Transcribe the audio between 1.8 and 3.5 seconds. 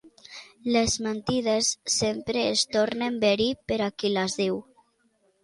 sempre es tornen verí